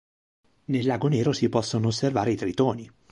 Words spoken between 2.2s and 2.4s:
i